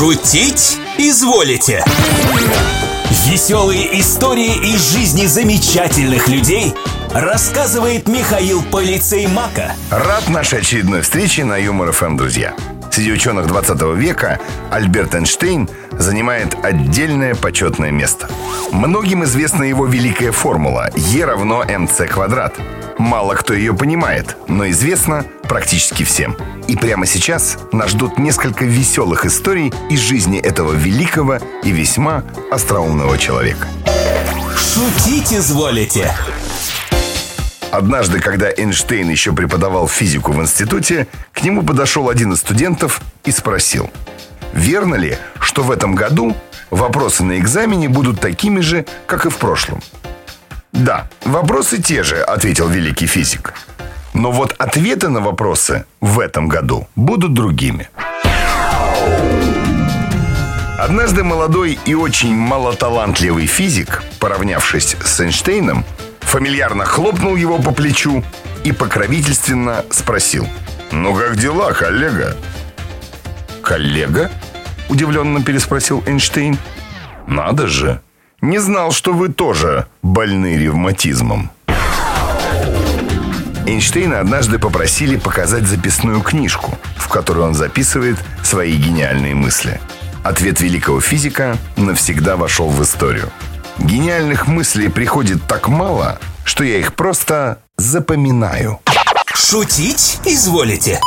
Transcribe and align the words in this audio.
Шутить 0.00 0.78
изволите? 0.96 1.84
Веселые 3.26 4.00
истории 4.00 4.72
из 4.72 4.94
жизни 4.94 5.26
замечательных 5.26 6.26
людей 6.26 6.72
рассказывает 7.12 8.08
Михаил 8.08 8.62
Полицей 8.62 9.26
Мака. 9.26 9.74
Рад 9.90 10.26
нашей 10.30 10.60
очередной 10.60 11.02
встрече 11.02 11.44
на 11.44 11.58
Юмор 11.58 11.92
ФМ, 11.92 12.16
друзья. 12.16 12.54
Среди 12.90 13.12
ученых 13.12 13.46
20 13.46 13.80
века 13.96 14.40
Альберт 14.70 15.14
Эйнштейн 15.14 15.68
занимает 15.92 16.56
отдельное 16.62 17.34
почетное 17.34 17.90
место. 17.90 18.28
Многим 18.72 19.24
известна 19.24 19.62
его 19.62 19.86
великая 19.86 20.32
формула 20.32 20.90
Е 20.94 21.24
равно 21.24 21.64
МЦ 21.64 22.08
квадрат. 22.08 22.54
Мало 22.98 23.34
кто 23.34 23.54
ее 23.54 23.72
понимает, 23.74 24.36
но 24.48 24.68
известно 24.68 25.24
практически 25.44 26.02
всем. 26.02 26.36
И 26.68 26.76
прямо 26.76 27.06
сейчас 27.06 27.58
нас 27.72 27.90
ждут 27.90 28.18
несколько 28.18 28.64
веселых 28.64 29.24
историй 29.24 29.72
из 29.88 30.00
жизни 30.00 30.38
этого 30.38 30.72
великого 30.72 31.38
и 31.62 31.70
весьма 31.70 32.24
остроумного 32.50 33.16
человека. 33.18 33.66
Шутить 34.56 35.32
изволите? 35.32 36.12
Однажды, 37.70 38.18
когда 38.20 38.50
Эйнштейн 38.50 39.08
еще 39.08 39.32
преподавал 39.32 39.86
физику 39.86 40.32
в 40.32 40.40
институте, 40.40 41.06
к 41.32 41.42
нему 41.42 41.62
подошел 41.62 42.08
один 42.08 42.32
из 42.32 42.38
студентов 42.40 43.00
и 43.24 43.30
спросил, 43.30 43.90
верно 44.52 44.96
ли, 44.96 45.16
что 45.40 45.62
в 45.62 45.70
этом 45.70 45.94
году 45.94 46.36
вопросы 46.70 47.22
на 47.22 47.38
экзамене 47.38 47.88
будут 47.88 48.20
такими 48.20 48.60
же, 48.60 48.86
как 49.06 49.26
и 49.26 49.30
в 49.30 49.36
прошлом? 49.36 49.80
«Да, 50.72 51.08
вопросы 51.24 51.82
те 51.82 52.02
же»,— 52.02 52.22
ответил 52.22 52.68
великий 52.68 53.06
физик. 53.06 53.54
«Но 54.14 54.30
вот 54.30 54.54
ответы 54.58 55.08
на 55.08 55.20
вопросы 55.20 55.84
в 56.00 56.20
этом 56.20 56.48
году 56.48 56.88
будут 56.96 57.34
другими». 57.34 57.88
Однажды 60.78 61.22
молодой 61.22 61.78
и 61.84 61.94
очень 61.94 62.34
малоталантливый 62.34 63.46
физик, 63.46 64.02
поравнявшись 64.18 64.96
с 65.04 65.20
Эйнштейном, 65.20 65.84
фамильярно 66.30 66.84
хлопнул 66.84 67.34
его 67.34 67.58
по 67.58 67.72
плечу 67.72 68.22
и 68.62 68.70
покровительственно 68.70 69.84
спросил. 69.90 70.46
«Ну 70.92 71.12
как 71.12 71.36
дела, 71.36 71.72
коллега?» 71.72 72.36
«Коллега?»– 73.62 74.30
удивленно 74.88 75.42
переспросил 75.42 76.04
Эйнштейн. 76.06 76.56
«Надо 77.26 77.66
же! 77.66 78.00
Не 78.40 78.58
знал, 78.60 78.92
что 78.92 79.12
вы 79.12 79.28
тоже 79.28 79.88
больны 80.02 80.56
ревматизмом». 80.56 81.50
Эйнштейна 83.66 84.20
однажды 84.20 84.60
попросили 84.60 85.16
показать 85.16 85.64
записную 85.64 86.20
книжку, 86.20 86.78
в 86.96 87.08
которой 87.08 87.40
он 87.40 87.54
записывает 87.54 88.16
свои 88.44 88.76
гениальные 88.76 89.34
мысли. 89.34 89.80
Ответ 90.22 90.60
великого 90.60 91.00
физика 91.00 91.56
навсегда 91.76 92.36
вошел 92.36 92.68
в 92.68 92.80
историю. 92.82 93.30
Гениальных 93.80 94.46
мыслей 94.46 94.88
приходит 94.88 95.46
так 95.48 95.68
мало, 95.68 96.18
что 96.44 96.64
я 96.64 96.78
их 96.78 96.94
просто 96.94 97.58
запоминаю. 97.76 98.78
Шутить 99.34 100.20
изволите? 100.24 101.00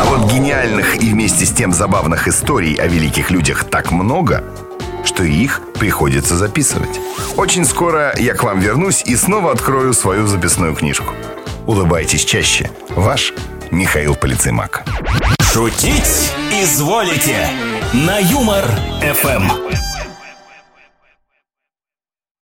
А 0.00 0.04
вот 0.04 0.30
гениальных 0.30 0.96
и 1.02 1.10
вместе 1.10 1.44
с 1.44 1.50
тем 1.50 1.72
забавных 1.72 2.26
историй 2.28 2.74
о 2.74 2.86
великих 2.86 3.30
людях 3.30 3.64
так 3.64 3.90
много, 3.92 4.42
что 5.04 5.22
их 5.22 5.60
приходится 5.78 6.36
записывать. 6.36 7.00
Очень 7.36 7.64
скоро 7.64 8.14
я 8.18 8.34
к 8.34 8.42
вам 8.42 8.60
вернусь 8.60 9.02
и 9.04 9.14
снова 9.16 9.52
открою 9.52 9.92
свою 9.92 10.26
записную 10.26 10.74
книжку. 10.74 11.12
Улыбайтесь 11.66 12.24
чаще. 12.24 12.70
Ваш 12.90 13.32
Михаил 13.70 14.16
Полицеймак. 14.16 14.84
Шутить 15.40 16.32
изволите? 16.50 17.48
На 17.92 18.18
Юмор-ФМ. 18.18 19.50